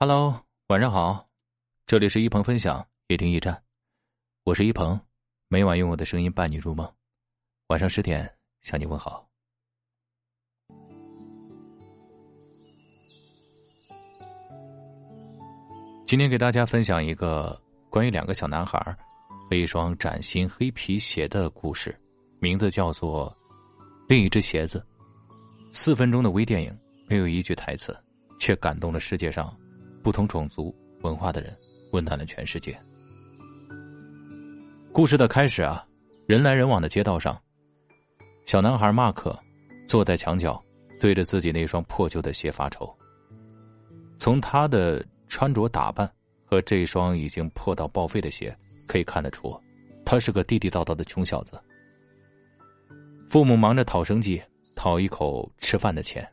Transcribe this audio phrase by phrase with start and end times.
[0.00, 1.28] Hello，晚上好，
[1.84, 3.60] 这里是一鹏分享夜听驿站，
[4.44, 4.96] 我是一鹏，
[5.48, 6.88] 每晚用我的声音伴你入梦，
[7.66, 8.32] 晚上十点
[8.62, 9.28] 向你问好。
[16.06, 17.60] 今天给大家分享一个
[17.90, 18.78] 关于两个小男孩
[19.50, 22.00] 和一双崭新黑皮鞋的故事，
[22.38, 23.28] 名字叫做
[24.08, 24.78] 《另一只鞋子》。
[25.76, 26.78] 四分钟的微电影，
[27.08, 27.98] 没有一句台词，
[28.38, 29.52] 却感动了世界上。
[30.02, 31.56] 不同种族文化的人，
[31.92, 32.78] 温暖了全世界。
[34.92, 35.86] 故事的开始啊，
[36.26, 37.40] 人来人往的街道上，
[38.46, 39.38] 小男孩马克
[39.86, 40.62] 坐在墙角，
[40.98, 42.92] 对着自己那双破旧的鞋发愁。
[44.18, 46.10] 从他的穿着打扮
[46.44, 48.56] 和这双已经破到报废的鞋，
[48.86, 49.56] 可以看得出，
[50.04, 51.60] 他是个地地道道的穷小子。
[53.28, 54.42] 父母忙着讨生计，
[54.74, 56.26] 讨一口吃饭的钱，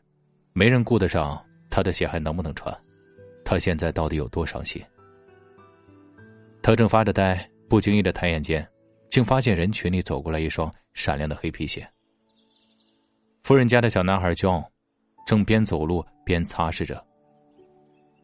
[0.54, 2.76] 没人顾得上他的鞋还能不能穿。
[3.46, 4.82] 他现在到底有多伤心？
[6.60, 8.68] 他正发着呆，不经意的抬眼间，
[9.08, 11.88] 竟发现人群里走过来一双闪亮的黑皮鞋。
[13.44, 14.66] 夫人家的小男孩 John，
[15.24, 17.00] 正边走路边擦拭着。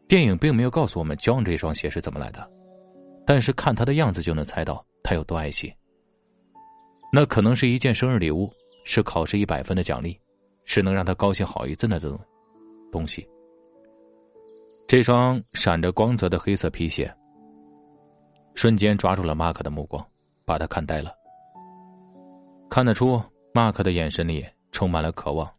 [0.09, 2.45] 电影并没有告诉我们 John 这双鞋是怎么来的，
[3.25, 5.73] 但是看他的样子就能猜到他有多爱惜。
[7.13, 8.51] 那可能是一件生日礼物，
[8.83, 10.19] 是考试一百分的奖励，
[10.65, 12.19] 是能让他高兴好一阵的东
[12.91, 13.25] 东西。
[14.93, 17.11] 这双闪着光泽的黑色皮鞋，
[18.53, 20.07] 瞬间抓住了马克的目光，
[20.45, 21.11] 把他看呆了。
[22.69, 23.19] 看得出，
[23.55, 25.51] 马克的眼神里充满了渴望，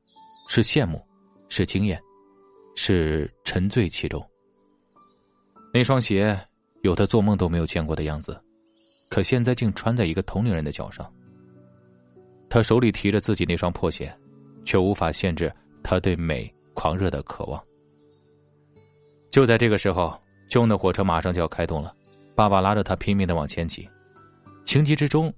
[0.47, 1.05] 是羡慕，
[1.49, 2.01] 是惊艳，
[2.77, 4.25] 是沉醉其中。
[5.73, 6.39] 那双鞋
[6.83, 8.41] 有他做梦都没有见过的样子，
[9.09, 11.13] 可现在竟穿在一个同龄人的脚上。
[12.49, 14.17] 他手里提着自己那双破鞋，
[14.65, 17.61] 却无法限制他对美狂热的渴望。
[19.35, 20.17] 就在这个时候，
[20.49, 21.93] 旧的火车马上就要开动了，
[22.37, 23.89] 爸爸拉着他拼命的往前挤，
[24.65, 25.35] 情急之中，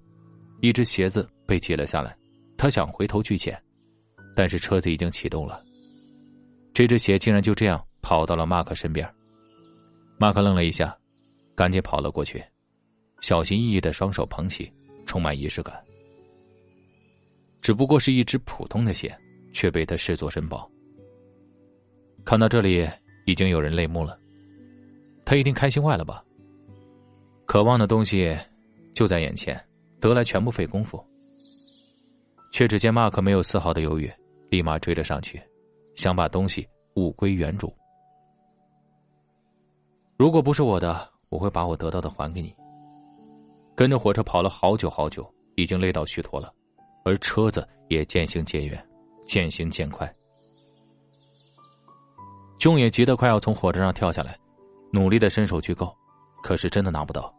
[0.61, 2.15] 一只鞋子被挤了下来，
[2.59, 3.59] 他想回头去捡，
[4.37, 5.65] 但是车子已经启动了，
[6.75, 9.11] 这只鞋竟然就这样跑到了马克身边。
[10.19, 10.95] 马克愣了一下，
[11.55, 12.45] 赶紧跑了过去，
[13.23, 14.71] 小心翼翼的双手捧起，
[15.07, 15.75] 充满仪式感。
[17.63, 19.17] 只不过是一只普通的鞋，
[19.55, 20.71] 却被他视作珍宝。
[22.27, 22.87] 看到这里。
[23.27, 24.19] 已经有人泪目了，
[25.25, 26.25] 他一定开心坏了吧？
[27.45, 28.37] 渴望的东西
[28.95, 29.63] 就在眼前，
[30.01, 31.05] 得来全不费功夫。
[32.53, 34.11] 却只见马克没有丝毫的犹豫，
[34.49, 35.43] 立马追了上去，
[35.95, 37.75] 想把东西物归原主。
[40.17, 42.55] 如果不是我的，我会把我得到的还给你。
[43.75, 46.51] 跟着火车跑了好久好久，已经累到虚脱了，
[47.05, 48.83] 而车子也渐行渐远，
[49.27, 50.11] 渐行渐快。
[52.59, 54.39] 钟也急得快要从火车上跳下来，
[54.93, 55.95] 努力的伸手去够，
[56.43, 57.33] 可是真的拿不到。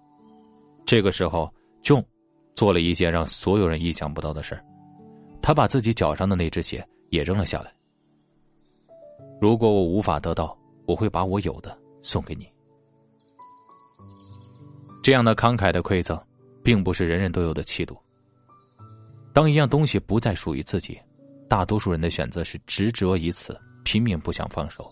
[0.85, 1.51] 这个时候，
[1.81, 2.03] 钟
[2.55, 4.57] 做了一件让所有人意想不到的事
[5.41, 7.73] 他把自己脚上的那只鞋也扔了下来。
[9.41, 12.47] 如果我无法得到，我会把我有的送给你。
[15.03, 16.19] 这样的慷慨的馈赠，
[16.63, 17.97] 并不是人人都有的气度。
[19.33, 20.99] 当一样东西不再属于自己，
[21.47, 24.91] 大多数人的选择是执着于此，拼命不想放手。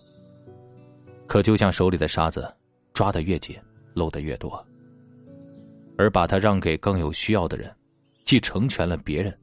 [1.27, 2.51] 可就像手里的沙子，
[2.93, 3.57] 抓得越紧，
[3.93, 4.65] 漏得越多。
[5.97, 7.73] 而把它让给更有需要的人，
[8.25, 9.37] 既成全了别人，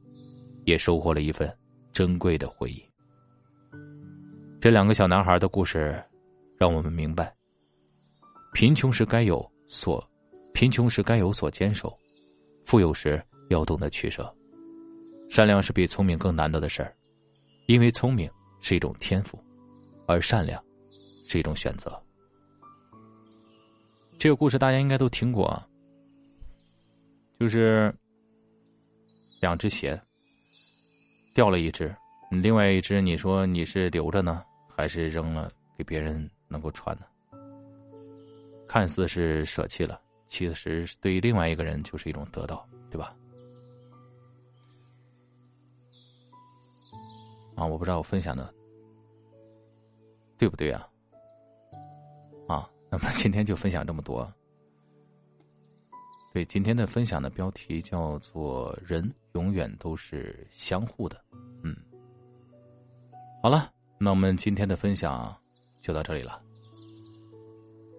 [0.65, 1.51] 也收获了一份
[1.91, 2.83] 珍贵的回忆。
[4.61, 6.01] 这两个小男孩的故事，
[6.57, 7.35] 让我们明白：
[8.53, 10.07] 贫穷时该有所，
[10.53, 11.89] 贫穷时该有所坚守；
[12.65, 14.31] 富有时要懂得取舍。
[15.29, 16.95] 善良是比聪明更难得的事儿，
[17.65, 18.29] 因为聪明
[18.61, 19.43] 是一种天赋，
[20.05, 20.63] 而善良。
[21.27, 22.01] 是一种选择。
[24.17, 25.61] 这个故事大家应该都听过，
[27.39, 27.93] 就是
[29.41, 29.99] 两只鞋
[31.33, 31.93] 掉了一只，
[32.29, 34.43] 另外一只你说你是留着呢，
[34.75, 37.05] 还是扔了给别人能够穿呢？
[38.67, 39.99] 看似是舍弃了，
[40.29, 43.15] 其实对于另外一个人就是一种得到，对吧？
[47.55, 48.51] 啊，我不知道我分享的
[50.37, 50.87] 对不对啊？
[52.93, 54.31] 那么今天就分享这么多。
[56.31, 61.19] 对，今天的分享的标题叫做“人永远都是相互的”。
[61.63, 61.75] 嗯，
[63.41, 65.35] 好了，那我们今天的分享
[65.81, 66.39] 就到这里了。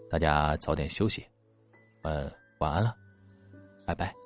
[0.08, 1.26] 大家早点休息，
[2.02, 2.31] 呃，
[2.61, 2.94] 晚安了，
[3.85, 4.24] 拜拜。